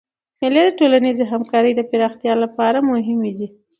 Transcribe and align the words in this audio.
مېلې 0.39 0.63
د 0.67 0.75
ټولنیزي 0.79 1.23
همکارۍ 1.31 1.71
د 1.75 1.81
پراختیا 1.89 2.33
له 2.41 2.47
پاره 2.57 2.79
مهمي 2.91 3.31
دي. 3.37 3.47